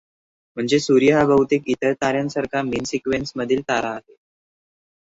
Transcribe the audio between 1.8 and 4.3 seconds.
तार् यांसारखा main sequence मधील तारा आहे.